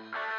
thank 0.00 0.14
you 0.14 0.29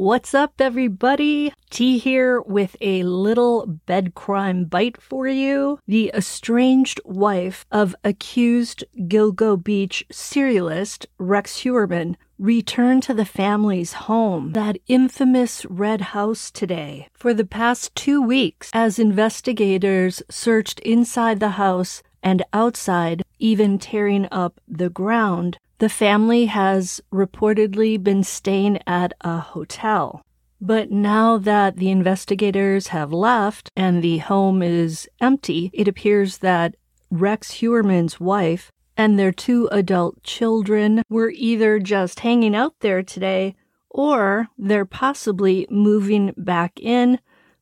What's 0.00 0.32
up, 0.32 0.62
everybody? 0.62 1.52
T 1.68 1.98
here 1.98 2.40
with 2.40 2.74
a 2.80 3.02
little 3.02 3.66
bed 3.66 4.14
crime 4.14 4.64
bite 4.64 4.98
for 4.98 5.28
you. 5.28 5.78
The 5.86 6.10
estranged 6.14 7.02
wife 7.04 7.66
of 7.70 7.94
accused 8.02 8.82
Gilgo 8.96 9.62
Beach 9.62 10.06
serialist 10.10 11.04
Rex 11.18 11.64
Heuermann 11.64 12.16
returned 12.38 13.02
to 13.02 13.12
the 13.12 13.26
family's 13.26 13.92
home, 13.92 14.52
that 14.52 14.78
infamous 14.86 15.66
red 15.66 16.00
house 16.00 16.50
today. 16.50 17.08
For 17.12 17.34
the 17.34 17.44
past 17.44 17.94
two 17.94 18.22
weeks, 18.22 18.70
as 18.72 18.98
investigators 18.98 20.22
searched 20.30 20.80
inside 20.80 21.40
the 21.40 21.50
house 21.50 22.02
and 22.22 22.42
outside, 22.52 23.22
even 23.38 23.78
tearing 23.78 24.28
up 24.30 24.60
the 24.68 24.90
ground, 24.90 25.58
the 25.78 25.88
family 25.88 26.46
has 26.46 27.00
reportedly 27.12 28.02
been 28.02 28.22
staying 28.22 28.78
at 28.86 29.12
a 29.22 29.38
hotel. 29.38 30.22
But 30.60 30.90
now 30.90 31.38
that 31.38 31.76
the 31.76 31.90
investigators 31.90 32.88
have 32.88 33.12
left 33.12 33.70
and 33.74 34.02
the 34.02 34.18
home 34.18 34.62
is 34.62 35.08
empty, 35.20 35.70
it 35.72 35.88
appears 35.88 36.38
that 36.38 36.74
Rex 37.10 37.52
Heuermann's 37.52 38.20
wife 38.20 38.70
and 38.96 39.18
their 39.18 39.32
two 39.32 39.68
adult 39.72 40.22
children 40.22 41.02
were 41.08 41.32
either 41.34 41.78
just 41.78 42.20
hanging 42.20 42.54
out 42.54 42.74
there 42.80 43.02
today 43.02 43.56
or 43.88 44.48
they're 44.58 44.84
possibly 44.84 45.66
moving 45.70 46.34
back 46.36 46.78
in 46.78 47.18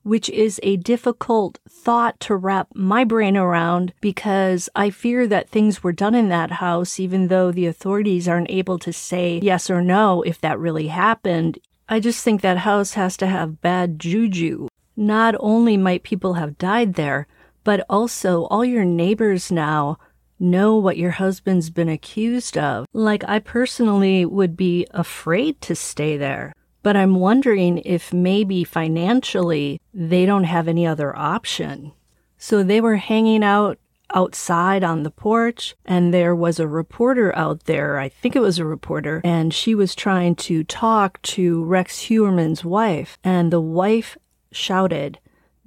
which 0.09 0.31
is 0.31 0.59
a 0.63 0.77
difficult 0.77 1.59
thought 1.69 2.19
to 2.19 2.35
wrap 2.35 2.69
my 2.75 3.05
brain 3.05 3.37
around 3.37 3.93
because 4.01 4.71
I 4.75 4.89
fear 4.89 5.27
that 5.27 5.51
things 5.51 5.83
were 5.83 5.93
done 5.93 6.15
in 6.15 6.31
that 6.31 6.53
house, 6.53 6.99
even 6.99 7.29
though 7.29 7.53
the 7.53 7.67
authorities 7.67 8.27
aren't 8.27 8.51
able 8.51 8.79
to 8.79 8.93
say 8.93 9.39
yes 9.43 9.69
or 9.69 9.83
no 9.83 10.23
if 10.23 10.41
that 10.41 10.59
really 10.59 10.87
happened. 10.89 11.59
I 11.91 12.01
just 12.01 12.25
think 12.25 12.41
that 12.41 12.59
house 12.59 12.95
has 12.95 13.19
to 13.19 13.27
have 13.27 13.61
bad 13.61 13.99
juju. 13.99 14.69
Not 14.97 15.35
only 15.41 15.77
might 15.77 16.03
people 16.03 16.35
have 16.35 16.57
died 16.57 16.95
there, 16.95 17.27
but 17.63 17.85
also 17.91 18.45
all 18.45 18.65
your 18.65 18.87
neighbors 18.87 19.53
now 19.53 19.99
know 20.41 20.77
what 20.77 20.97
your 20.97 21.13
husband's 21.13 21.69
been 21.69 21.89
accused 21.89 22.57
of. 22.57 22.87
Like, 22.93 23.25
I 23.29 23.41
personally 23.41 24.25
would 24.25 24.57
be 24.57 24.87
afraid 24.93 25.61
to 25.63 25.75
stay 25.75 26.17
there. 26.17 26.55
But 26.83 26.97
I'm 26.97 27.17
wondering 27.17 27.79
if 27.79 28.13
maybe 28.13 28.65
financially 28.65 29.81
they 29.93 30.27
don't 30.27 30.45
have 30.45 30.69
any 30.69 30.87
other 30.87 31.17
option. 31.17 31.93
So 32.37 32.63
they 32.63 32.81
were 32.81 32.97
hanging 32.97 33.43
out 33.43 33.79
outside 34.15 34.83
on 34.83 35.03
the 35.03 35.11
porch 35.11 35.75
and 35.85 36.15
there 36.15 36.35
was 36.35 36.59
a 36.59 36.69
reporter 36.69 37.35
out 37.37 37.65
there. 37.65 37.99
I 37.99 38.09
think 38.09 38.35
it 38.35 38.41
was 38.41 38.59
a 38.59 38.65
reporter 38.65 39.21
and 39.25 39.53
she 39.53 39.75
was 39.75 39.95
trying 39.95 40.37
to 40.37 40.65
talk 40.65 41.21
to 41.23 41.65
Rex 41.65 42.09
Heuermann's 42.09 42.65
wife 42.65 43.19
and 43.23 43.53
the 43.53 43.61
wife 43.61 44.17
shouted, 44.51 45.19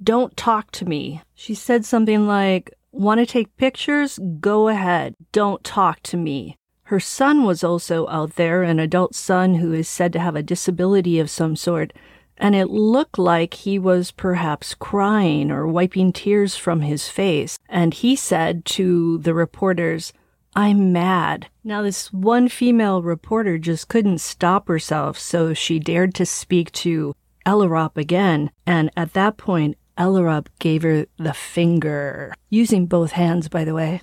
don't 0.02 0.36
talk 0.36 0.72
to 0.72 0.84
me. 0.84 1.22
She 1.34 1.54
said 1.54 1.84
something 1.84 2.26
like, 2.26 2.72
want 2.90 3.20
to 3.20 3.26
take 3.26 3.56
pictures? 3.56 4.18
Go 4.40 4.68
ahead. 4.68 5.14
Don't 5.30 5.62
talk 5.62 6.02
to 6.04 6.16
me. 6.16 6.56
Her 6.92 7.00
son 7.00 7.44
was 7.44 7.64
also 7.64 8.06
out 8.08 8.36
there, 8.36 8.62
an 8.62 8.78
adult 8.78 9.14
son 9.14 9.54
who 9.54 9.72
is 9.72 9.88
said 9.88 10.12
to 10.12 10.18
have 10.18 10.36
a 10.36 10.42
disability 10.42 11.18
of 11.18 11.30
some 11.30 11.56
sort, 11.56 11.94
and 12.36 12.54
it 12.54 12.68
looked 12.68 13.18
like 13.18 13.54
he 13.54 13.78
was 13.78 14.10
perhaps 14.10 14.74
crying 14.74 15.50
or 15.50 15.66
wiping 15.66 16.12
tears 16.12 16.54
from 16.54 16.82
his 16.82 17.08
face. 17.08 17.58
And 17.66 17.94
he 17.94 18.14
said 18.14 18.66
to 18.76 19.16
the 19.16 19.32
reporters, 19.32 20.12
I'm 20.54 20.92
mad. 20.92 21.46
Now, 21.64 21.80
this 21.80 22.12
one 22.12 22.50
female 22.50 23.00
reporter 23.00 23.56
just 23.56 23.88
couldn't 23.88 24.18
stop 24.18 24.68
herself, 24.68 25.18
so 25.18 25.54
she 25.54 25.78
dared 25.78 26.14
to 26.16 26.26
speak 26.26 26.72
to 26.72 27.16
Ellerup 27.46 27.96
again. 27.96 28.50
And 28.66 28.90
at 28.98 29.14
that 29.14 29.38
point, 29.38 29.78
Ellerup 29.96 30.48
gave 30.58 30.82
her 30.82 31.06
the 31.16 31.32
finger, 31.32 32.34
using 32.50 32.84
both 32.84 33.12
hands, 33.12 33.48
by 33.48 33.64
the 33.64 33.72
way. 33.72 34.02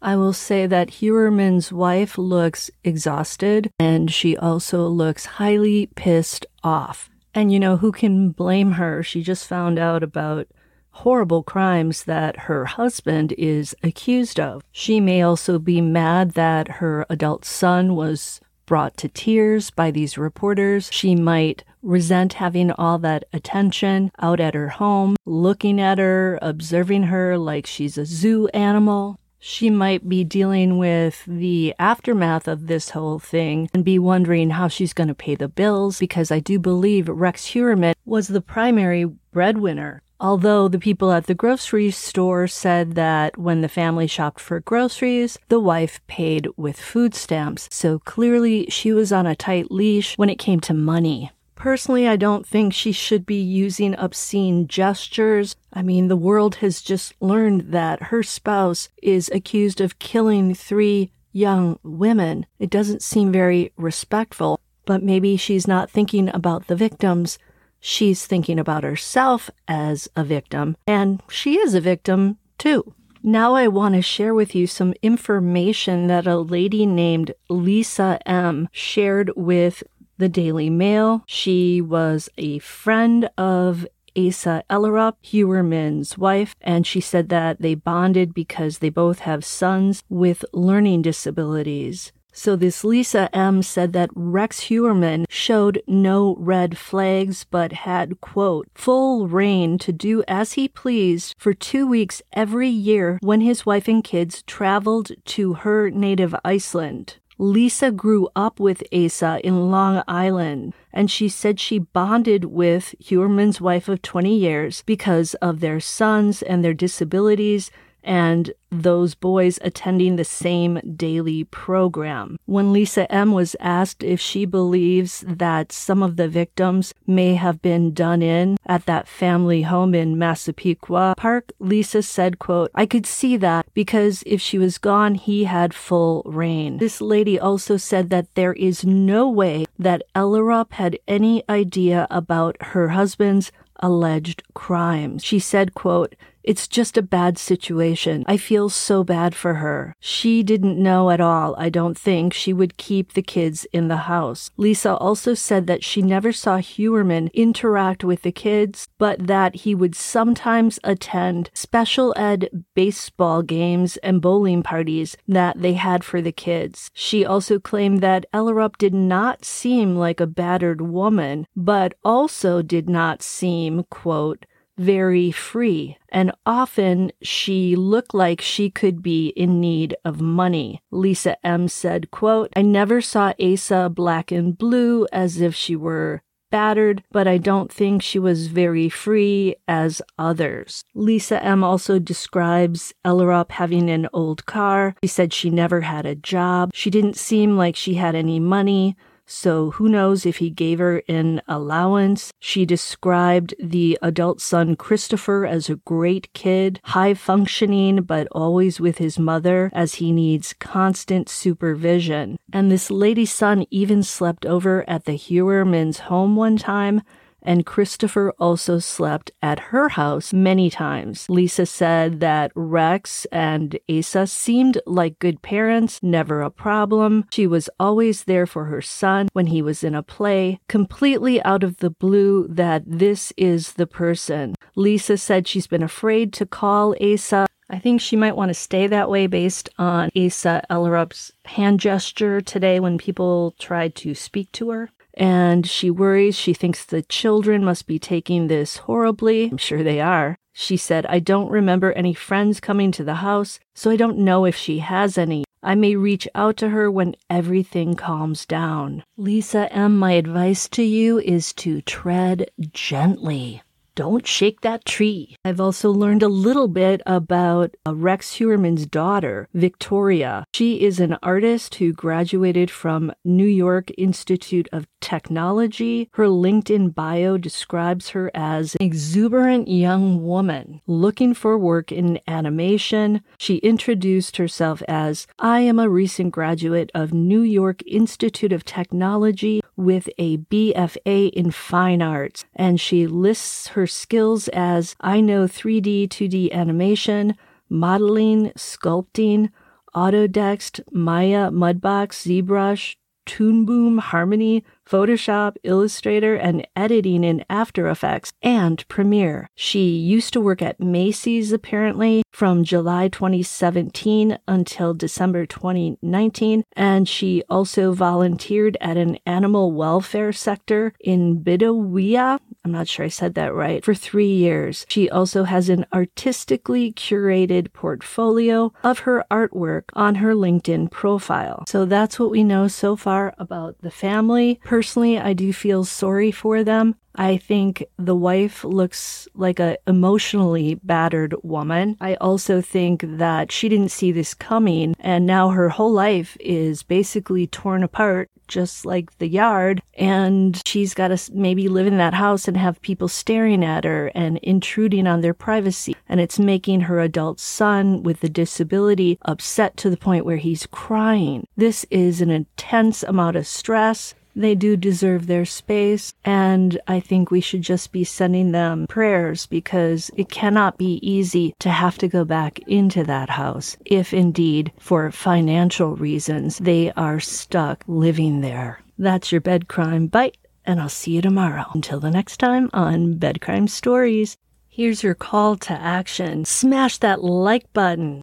I 0.00 0.14
will 0.14 0.32
say 0.32 0.66
that 0.66 0.90
Heuermann's 1.00 1.72
wife 1.72 2.16
looks 2.16 2.70
exhausted 2.84 3.70
and 3.80 4.10
she 4.10 4.36
also 4.36 4.86
looks 4.86 5.26
highly 5.26 5.86
pissed 5.96 6.46
off. 6.62 7.10
And 7.34 7.52
you 7.52 7.58
know, 7.58 7.76
who 7.78 7.90
can 7.90 8.30
blame 8.30 8.72
her? 8.72 9.02
She 9.02 9.22
just 9.22 9.46
found 9.46 9.78
out 9.78 10.02
about 10.02 10.46
horrible 10.90 11.42
crimes 11.42 12.04
that 12.04 12.36
her 12.40 12.64
husband 12.64 13.32
is 13.36 13.74
accused 13.82 14.38
of. 14.38 14.62
She 14.72 15.00
may 15.00 15.22
also 15.22 15.58
be 15.58 15.80
mad 15.80 16.32
that 16.32 16.68
her 16.82 17.04
adult 17.10 17.44
son 17.44 17.94
was 17.94 18.40
brought 18.66 18.96
to 18.98 19.08
tears 19.08 19.70
by 19.70 19.90
these 19.90 20.18
reporters. 20.18 20.90
She 20.92 21.14
might 21.14 21.64
resent 21.82 22.34
having 22.34 22.70
all 22.72 22.98
that 22.98 23.24
attention 23.32 24.10
out 24.18 24.40
at 24.40 24.54
her 24.54 24.68
home, 24.68 25.16
looking 25.24 25.80
at 25.80 25.98
her, 25.98 26.38
observing 26.42 27.04
her 27.04 27.38
like 27.38 27.66
she's 27.66 27.96
a 27.96 28.04
zoo 28.04 28.48
animal 28.48 29.18
she 29.38 29.70
might 29.70 30.08
be 30.08 30.24
dealing 30.24 30.78
with 30.78 31.24
the 31.26 31.74
aftermath 31.78 32.48
of 32.48 32.66
this 32.66 32.90
whole 32.90 33.18
thing 33.18 33.68
and 33.72 33.84
be 33.84 33.98
wondering 33.98 34.50
how 34.50 34.68
she's 34.68 34.92
going 34.92 35.08
to 35.08 35.14
pay 35.14 35.34
the 35.34 35.48
bills 35.48 35.98
because 35.98 36.30
I 36.30 36.40
do 36.40 36.58
believe 36.58 37.08
Rex 37.08 37.46
Heuermann 37.46 37.94
was 38.04 38.28
the 38.28 38.40
primary 38.40 39.04
breadwinner. 39.32 40.02
Although 40.20 40.66
the 40.66 40.80
people 40.80 41.12
at 41.12 41.26
the 41.26 41.34
grocery 41.34 41.92
store 41.92 42.48
said 42.48 42.96
that 42.96 43.38
when 43.38 43.60
the 43.60 43.68
family 43.68 44.08
shopped 44.08 44.40
for 44.40 44.58
groceries, 44.58 45.38
the 45.48 45.60
wife 45.60 46.00
paid 46.08 46.48
with 46.56 46.80
food 46.80 47.14
stamps. 47.14 47.68
So 47.70 48.00
clearly 48.00 48.66
she 48.68 48.92
was 48.92 49.12
on 49.12 49.28
a 49.28 49.36
tight 49.36 49.70
leash 49.70 50.18
when 50.18 50.28
it 50.28 50.40
came 50.40 50.58
to 50.60 50.74
money. 50.74 51.30
Personally, 51.58 52.06
I 52.06 52.14
don't 52.14 52.46
think 52.46 52.72
she 52.72 52.92
should 52.92 53.26
be 53.26 53.40
using 53.40 53.96
obscene 53.96 54.68
gestures. 54.68 55.56
I 55.72 55.82
mean, 55.82 56.06
the 56.06 56.16
world 56.16 56.56
has 56.56 56.80
just 56.80 57.14
learned 57.20 57.72
that 57.72 58.04
her 58.04 58.22
spouse 58.22 58.88
is 59.02 59.28
accused 59.34 59.80
of 59.80 59.98
killing 59.98 60.54
three 60.54 61.10
young 61.32 61.80
women. 61.82 62.46
It 62.60 62.70
doesn't 62.70 63.02
seem 63.02 63.32
very 63.32 63.72
respectful, 63.76 64.60
but 64.86 65.02
maybe 65.02 65.36
she's 65.36 65.66
not 65.66 65.90
thinking 65.90 66.28
about 66.32 66.68
the 66.68 66.76
victims. 66.76 67.40
She's 67.80 68.24
thinking 68.24 68.60
about 68.60 68.84
herself 68.84 69.50
as 69.66 70.08
a 70.14 70.22
victim, 70.22 70.76
and 70.86 71.20
she 71.28 71.58
is 71.58 71.74
a 71.74 71.80
victim 71.80 72.38
too. 72.56 72.94
Now, 73.20 73.54
I 73.56 73.66
want 73.66 73.96
to 73.96 74.00
share 74.00 74.32
with 74.32 74.54
you 74.54 74.68
some 74.68 74.94
information 75.02 76.06
that 76.06 76.28
a 76.28 76.36
lady 76.38 76.86
named 76.86 77.34
Lisa 77.48 78.20
M 78.24 78.68
shared 78.70 79.32
with 79.34 79.82
the 80.18 80.28
Daily 80.28 80.68
Mail. 80.68 81.22
She 81.26 81.80
was 81.80 82.28
a 82.36 82.58
friend 82.58 83.30
of 83.38 83.86
Asa 84.16 84.64
Ellerup, 84.68 85.14
Heuermann's 85.22 86.18
wife, 86.18 86.54
and 86.60 86.86
she 86.86 87.00
said 87.00 87.28
that 87.28 87.60
they 87.60 87.74
bonded 87.74 88.34
because 88.34 88.78
they 88.78 88.90
both 88.90 89.20
have 89.20 89.44
sons 89.44 90.02
with 90.08 90.44
learning 90.52 91.02
disabilities. 91.02 92.12
So 92.32 92.54
this 92.54 92.84
Lisa 92.84 93.28
M 93.34 93.62
said 93.62 93.92
that 93.94 94.10
Rex 94.14 94.68
Heuermann 94.68 95.24
showed 95.28 95.82
no 95.88 96.36
red 96.38 96.78
flags, 96.78 97.42
but 97.42 97.72
had, 97.72 98.20
quote, 98.20 98.68
full 98.74 99.26
reign 99.26 99.76
to 99.78 99.92
do 99.92 100.22
as 100.28 100.52
he 100.52 100.68
pleased 100.68 101.34
for 101.36 101.52
two 101.52 101.84
weeks 101.84 102.22
every 102.32 102.68
year 102.68 103.18
when 103.22 103.40
his 103.40 103.66
wife 103.66 103.88
and 103.88 104.04
kids 104.04 104.44
traveled 104.44 105.10
to 105.24 105.54
her 105.54 105.90
native 105.90 106.32
Iceland. 106.44 107.16
Lisa 107.40 107.92
grew 107.92 108.28
up 108.34 108.58
with 108.58 108.82
Asa 108.92 109.40
in 109.44 109.70
Long 109.70 110.02
Island, 110.08 110.74
and 110.92 111.08
she 111.08 111.28
said 111.28 111.60
she 111.60 111.78
bonded 111.78 112.46
with 112.46 112.96
Heuermann's 112.98 113.60
wife 113.60 113.88
of 113.88 114.02
20 114.02 114.36
years 114.36 114.82
because 114.82 115.34
of 115.34 115.60
their 115.60 115.78
sons 115.78 116.42
and 116.42 116.64
their 116.64 116.74
disabilities 116.74 117.70
and 118.02 118.52
those 118.70 119.14
boys 119.14 119.58
attending 119.62 120.16
the 120.16 120.24
same 120.24 120.80
daily 120.96 121.44
program. 121.44 122.38
When 122.46 122.72
Lisa 122.72 123.10
M 123.10 123.32
was 123.32 123.56
asked 123.60 124.02
if 124.02 124.20
she 124.20 124.44
believes 124.44 125.24
that 125.26 125.72
some 125.72 126.02
of 126.02 126.16
the 126.16 126.28
victims 126.28 126.94
may 127.06 127.34
have 127.34 127.62
been 127.62 127.92
done 127.92 128.22
in 128.22 128.56
at 128.66 128.86
that 128.86 129.08
family 129.08 129.62
home 129.62 129.94
in 129.94 130.18
Massapequa 130.18 131.14
Park, 131.16 131.52
Lisa 131.58 132.02
said, 132.02 132.38
quote, 132.38 132.70
I 132.74 132.86
could 132.86 133.06
see 133.06 133.36
that 133.38 133.66
because 133.74 134.22
if 134.26 134.40
she 134.40 134.58
was 134.58 134.78
gone, 134.78 135.14
he 135.14 135.44
had 135.44 135.72
full 135.72 136.22
reign. 136.26 136.78
This 136.78 137.00
lady 137.00 137.38
also 137.40 137.76
said 137.76 138.10
that 138.10 138.34
there 138.34 138.52
is 138.54 138.84
no 138.84 139.28
way 139.28 139.66
that 139.78 140.02
Ellerup 140.14 140.72
had 140.72 140.98
any 141.08 141.42
idea 141.48 142.06
about 142.10 142.56
her 142.60 142.88
husband's 142.88 143.50
alleged 143.80 144.42
crimes. 144.54 145.24
She 145.24 145.38
said, 145.38 145.74
quote, 145.74 146.14
It's 146.48 146.66
just 146.66 146.96
a 146.96 147.02
bad 147.02 147.36
situation. 147.36 148.24
I 148.26 148.38
feel 148.38 148.70
so 148.70 149.04
bad 149.04 149.34
for 149.34 149.56
her. 149.56 149.94
She 150.00 150.42
didn't 150.42 150.82
know 150.82 151.10
at 151.10 151.20
all, 151.20 151.54
I 151.58 151.68
don't 151.68 151.98
think, 151.98 152.32
she 152.32 152.54
would 152.54 152.78
keep 152.78 153.12
the 153.12 153.20
kids 153.20 153.66
in 153.70 153.88
the 153.88 154.08
house. 154.08 154.50
Lisa 154.56 154.96
also 154.96 155.34
said 155.34 155.66
that 155.66 155.84
she 155.84 156.00
never 156.00 156.32
saw 156.32 156.56
Heuermann 156.56 157.30
interact 157.34 158.02
with 158.02 158.22
the 158.22 158.32
kids, 158.32 158.88
but 158.96 159.26
that 159.26 159.56
he 159.56 159.74
would 159.74 159.94
sometimes 159.94 160.78
attend 160.82 161.50
special 161.52 162.14
ed 162.16 162.48
baseball 162.74 163.42
games 163.42 163.98
and 163.98 164.22
bowling 164.22 164.62
parties 164.62 165.18
that 165.28 165.60
they 165.60 165.74
had 165.74 166.02
for 166.02 166.22
the 166.22 166.32
kids. 166.32 166.90
She 166.94 167.26
also 167.26 167.58
claimed 167.58 168.00
that 168.00 168.24
Ellerup 168.32 168.78
did 168.78 168.94
not 168.94 169.44
seem 169.44 169.96
like 169.96 170.18
a 170.18 170.26
battered 170.26 170.80
woman, 170.80 171.46
but 171.54 171.92
also 172.02 172.62
did 172.62 172.88
not 172.88 173.22
seem, 173.22 173.84
quote, 173.90 174.46
very 174.78 175.30
free, 175.30 175.98
and 176.08 176.32
often 176.46 177.12
she 177.22 177.76
looked 177.76 178.14
like 178.14 178.40
she 178.40 178.70
could 178.70 179.02
be 179.02 179.28
in 179.28 179.60
need 179.60 179.96
of 180.04 180.20
money. 180.20 180.80
Lisa 180.90 181.36
M 181.46 181.68
said, 181.68 182.10
quote, 182.10 182.52
I 182.56 182.62
never 182.62 183.00
saw 183.00 183.32
Asa 183.40 183.90
black 183.90 184.30
and 184.30 184.56
blue 184.56 185.06
as 185.12 185.40
if 185.40 185.54
she 185.54 185.76
were 185.76 186.22
battered, 186.50 187.02
but 187.10 187.28
I 187.28 187.38
don't 187.38 187.70
think 187.70 188.02
she 188.02 188.18
was 188.18 188.46
very 188.46 188.88
free 188.88 189.56
as 189.66 190.00
others. 190.18 190.84
Lisa 190.94 191.42
M 191.44 191.62
also 191.62 191.98
describes 191.98 192.94
Ellerup 193.04 193.52
having 193.52 193.90
an 193.90 194.08
old 194.12 194.46
car. 194.46 194.94
She 195.02 195.08
said 195.08 195.32
she 195.32 195.50
never 195.50 195.82
had 195.82 196.06
a 196.06 196.14
job. 196.14 196.70
She 196.72 196.90
didn't 196.90 197.16
seem 197.16 197.56
like 197.56 197.76
she 197.76 197.94
had 197.94 198.14
any 198.14 198.40
money. 198.40 198.96
So 199.30 199.72
who 199.72 199.90
knows 199.90 200.24
if 200.24 200.38
he 200.38 200.48
gave 200.48 200.78
her 200.78 201.02
an 201.06 201.42
allowance? 201.46 202.32
She 202.40 202.64
described 202.64 203.54
the 203.62 203.98
adult 204.00 204.40
son 204.40 204.74
Christopher 204.74 205.44
as 205.44 205.68
a 205.68 205.76
great 205.76 206.32
kid, 206.32 206.80
high 206.84 207.12
functioning, 207.12 208.02
but 208.02 208.26
always 208.32 208.80
with 208.80 208.96
his 208.96 209.18
mother 209.18 209.70
as 209.74 209.96
he 209.96 210.12
needs 210.12 210.54
constant 210.54 211.28
supervision. 211.28 212.38
And 212.54 212.72
this 212.72 212.90
lady's 212.90 213.32
son 213.32 213.66
even 213.70 214.02
slept 214.02 214.46
over 214.46 214.88
at 214.88 215.04
the 215.04 215.12
Heuermann's 215.12 215.98
home 215.98 216.34
one 216.34 216.56
time 216.56 217.02
and 217.48 217.64
Christopher 217.64 218.34
also 218.38 218.78
slept 218.78 219.30
at 219.40 219.58
her 219.72 219.88
house 219.88 220.34
many 220.34 220.68
times. 220.68 221.24
Lisa 221.30 221.64
said 221.64 222.20
that 222.20 222.52
Rex 222.54 223.24
and 223.32 223.78
Asa 223.88 224.26
seemed 224.26 224.78
like 224.84 225.18
good 225.18 225.40
parents, 225.40 225.98
never 226.02 226.42
a 226.42 226.50
problem. 226.50 227.24
She 227.30 227.46
was 227.46 227.70
always 227.80 228.24
there 228.24 228.44
for 228.44 228.66
her 228.66 228.82
son 228.82 229.30
when 229.32 229.46
he 229.46 229.62
was 229.62 229.82
in 229.82 229.94
a 229.94 230.02
play, 230.02 230.60
completely 230.68 231.42
out 231.42 231.64
of 231.64 231.78
the 231.78 231.88
blue 231.88 232.46
that 232.48 232.82
this 232.86 233.32
is 233.38 233.72
the 233.72 233.86
person. 233.86 234.54
Lisa 234.76 235.16
said 235.16 235.48
she's 235.48 235.66
been 235.66 235.82
afraid 235.82 236.34
to 236.34 236.44
call 236.44 236.94
Asa 237.00 237.46
I 237.70 237.78
think 237.78 238.00
she 238.00 238.16
might 238.16 238.34
want 238.34 238.48
to 238.48 238.54
stay 238.54 238.86
that 238.86 239.10
way 239.10 239.26
based 239.26 239.68
on 239.78 240.08
Asa 240.16 240.62
Ellerup's 240.70 241.32
hand 241.44 241.80
gesture 241.80 242.40
today 242.40 242.80
when 242.80 242.96
people 242.96 243.54
tried 243.58 243.94
to 243.96 244.14
speak 244.14 244.50
to 244.52 244.70
her 244.70 244.90
and 245.18 245.68
she 245.68 245.90
worries. 245.90 246.36
She 246.36 246.54
thinks 246.54 246.84
the 246.84 247.02
children 247.02 247.64
must 247.64 247.86
be 247.86 247.98
taking 247.98 248.46
this 248.46 248.78
horribly. 248.78 249.50
I'm 249.50 249.58
sure 249.58 249.82
they 249.82 250.00
are. 250.00 250.38
She 250.52 250.76
said, 250.76 251.04
I 251.06 251.18
don't 251.18 251.50
remember 251.50 251.92
any 251.92 252.14
friends 252.14 252.60
coming 252.60 252.90
to 252.92 253.04
the 253.04 253.16
house, 253.16 253.60
so 253.74 253.90
I 253.90 253.96
don't 253.96 254.18
know 254.18 254.44
if 254.44 254.56
she 254.56 254.78
has 254.78 255.18
any. 255.18 255.44
I 255.62 255.74
may 255.74 255.96
reach 255.96 256.28
out 256.34 256.56
to 256.58 256.70
her 256.70 256.90
when 256.90 257.16
everything 257.28 257.94
calms 257.94 258.46
down. 258.46 259.02
Lisa 259.16 259.72
M., 259.72 259.96
my 259.96 260.12
advice 260.12 260.68
to 260.70 260.82
you 260.82 261.18
is 261.18 261.52
to 261.54 261.80
tread 261.82 262.50
gently. 262.72 263.62
Don't 263.98 264.28
shake 264.28 264.60
that 264.60 264.84
tree. 264.84 265.34
I've 265.44 265.60
also 265.60 265.90
learned 265.90 266.22
a 266.22 266.28
little 266.28 266.68
bit 266.68 267.02
about 267.04 267.74
uh, 267.84 267.96
Rex 267.96 268.36
Heuermann's 268.36 268.86
daughter, 268.86 269.48
Victoria. 269.52 270.44
She 270.54 270.82
is 270.82 271.00
an 271.00 271.18
artist 271.20 271.74
who 271.74 271.92
graduated 271.92 272.70
from 272.70 273.12
New 273.24 273.48
York 273.48 273.90
Institute 273.98 274.68
of 274.70 274.86
Technology. 275.00 276.10
Her 276.12 276.26
LinkedIn 276.26 276.94
bio 276.94 277.38
describes 277.38 278.10
her 278.10 278.30
as 278.36 278.76
an 278.76 278.86
exuberant 278.86 279.66
young 279.66 280.24
woman 280.24 280.80
looking 280.86 281.34
for 281.34 281.58
work 281.58 281.90
in 281.90 282.20
animation. 282.28 283.22
She 283.36 283.56
introduced 283.56 284.36
herself 284.36 284.80
as 284.86 285.26
I 285.40 285.58
am 285.62 285.80
a 285.80 285.88
recent 285.88 286.30
graduate 286.30 286.92
of 286.94 287.12
New 287.12 287.40
York 287.40 287.82
Institute 287.84 288.52
of 288.52 288.64
Technology 288.64 289.60
with 289.74 290.08
a 290.18 290.36
BFA 290.38 291.30
in 291.30 291.50
fine 291.50 292.02
arts, 292.02 292.44
and 292.54 292.80
she 292.80 293.06
lists 293.06 293.68
her 293.68 293.87
skills 293.88 294.48
as 294.48 294.94
I 295.00 295.20
know 295.20 295.44
3D, 295.46 296.08
2D 296.08 296.52
animation, 296.52 297.34
modeling, 297.68 298.52
sculpting, 298.56 299.50
Autodesk, 299.94 300.80
Maya, 300.92 301.50
Mudbox, 301.50 302.42
ZBrush, 302.44 302.96
Toon 303.26 303.64
Boom, 303.64 303.98
Harmony, 303.98 304.64
Photoshop, 304.88 305.56
Illustrator, 305.62 306.34
and 306.34 306.66
editing 306.74 307.22
in 307.22 307.44
After 307.50 307.88
Effects 307.88 308.32
and 308.42 308.86
Premiere. 308.88 309.50
She 309.54 309.90
used 309.90 310.32
to 310.32 310.40
work 310.40 310.62
at 310.62 310.80
Macy's 310.80 311.52
apparently 311.52 312.22
from 312.30 312.64
July 312.64 313.08
2017 313.08 314.38
until 314.46 314.94
December 314.94 315.44
2019, 315.44 316.64
and 316.74 317.08
she 317.08 317.42
also 317.50 317.92
volunteered 317.92 318.76
at 318.80 318.96
an 318.96 319.18
animal 319.26 319.72
welfare 319.72 320.32
sector 320.32 320.92
in 321.00 321.40
Bidawea, 321.42 322.38
I'm 322.64 322.72
not 322.72 322.88
sure 322.88 323.04
I 323.06 323.08
said 323.08 323.34
that 323.34 323.54
right, 323.54 323.84
for 323.84 323.94
three 323.94 324.32
years. 324.32 324.86
She 324.88 325.08
also 325.10 325.44
has 325.44 325.68
an 325.68 325.86
artistically 325.92 326.92
curated 326.92 327.72
portfolio 327.72 328.72
of 328.82 329.00
her 329.00 329.24
artwork 329.30 329.84
on 329.94 330.16
her 330.16 330.34
LinkedIn 330.34 330.90
profile. 330.90 331.64
So 331.66 331.84
that's 331.84 332.18
what 332.18 332.30
we 332.30 332.44
know 332.44 332.68
so 332.68 332.94
far 332.94 333.34
about 333.38 333.76
the 333.80 333.90
family. 333.90 334.60
Personally, 334.78 335.18
I 335.18 335.32
do 335.32 335.52
feel 335.52 335.84
sorry 335.84 336.30
for 336.30 336.62
them. 336.62 336.94
I 337.16 337.36
think 337.36 337.84
the 337.98 338.14
wife 338.14 338.62
looks 338.62 339.26
like 339.34 339.58
a 339.58 339.76
emotionally 339.88 340.76
battered 340.76 341.34
woman. 341.42 341.96
I 342.00 342.14
also 342.14 342.60
think 342.60 343.02
that 343.04 343.50
she 343.50 343.68
didn't 343.68 343.90
see 343.90 344.12
this 344.12 344.34
coming 344.34 344.94
and 345.00 345.26
now 345.26 345.48
her 345.48 345.68
whole 345.68 345.90
life 345.90 346.36
is 346.38 346.84
basically 346.84 347.48
torn 347.48 347.82
apart 347.82 348.30
just 348.46 348.86
like 348.86 349.18
the 349.18 349.28
yard 349.28 349.82
and 349.94 350.62
she's 350.64 350.94
got 350.94 351.08
to 351.08 351.32
maybe 351.34 351.68
live 351.68 351.86
in 351.86 351.98
that 351.98 352.14
house 352.14 352.48
and 352.48 352.56
have 352.56 352.80
people 352.80 353.08
staring 353.08 353.64
at 353.64 353.84
her 353.84 354.10
and 354.14 354.38
intruding 354.38 355.06
on 355.06 355.20
their 355.20 355.34
privacy 355.34 355.94
and 356.08 356.20
it's 356.20 356.38
making 356.38 356.82
her 356.82 357.00
adult 357.00 357.40
son 357.40 358.02
with 358.02 358.20
the 358.20 358.28
disability 358.28 359.18
upset 359.22 359.76
to 359.76 359.90
the 359.90 359.96
point 359.96 360.24
where 360.24 360.36
he's 360.36 360.66
crying. 360.66 361.46
This 361.56 361.84
is 361.90 362.20
an 362.20 362.30
intense 362.30 363.02
amount 363.02 363.36
of 363.36 363.46
stress 363.46 364.14
they 364.38 364.54
do 364.54 364.76
deserve 364.76 365.26
their 365.26 365.44
space, 365.44 366.14
and 366.24 366.80
I 366.86 367.00
think 367.00 367.30
we 367.30 367.40
should 367.40 367.62
just 367.62 367.92
be 367.92 368.04
sending 368.04 368.52
them 368.52 368.86
prayers 368.88 369.46
because 369.46 370.10
it 370.16 370.28
cannot 370.28 370.78
be 370.78 371.00
easy 371.02 371.54
to 371.58 371.70
have 371.70 371.98
to 371.98 372.08
go 372.08 372.24
back 372.24 372.60
into 372.60 373.04
that 373.04 373.30
house 373.30 373.76
if 373.84 374.14
indeed, 374.14 374.72
for 374.78 375.10
financial 375.10 375.96
reasons, 375.96 376.58
they 376.58 376.92
are 376.92 377.20
stuck 377.20 377.84
living 377.86 378.40
there. 378.40 378.80
That's 378.98 379.32
your 379.32 379.40
bed 379.40 379.68
crime 379.68 380.06
bite, 380.06 380.36
and 380.64 380.80
I'll 380.80 380.88
see 380.88 381.12
you 381.12 381.22
tomorrow. 381.22 381.66
Until 381.74 382.00
the 382.00 382.10
next 382.10 382.38
time 382.38 382.70
on 382.72 383.14
Bed 383.14 383.40
Crime 383.40 383.68
Stories. 383.68 384.36
Here's 384.68 385.02
your 385.02 385.14
call 385.14 385.56
to 385.56 385.72
action. 385.72 386.44
Smash 386.44 386.98
that 386.98 387.24
like 387.24 387.72
button. 387.72 388.22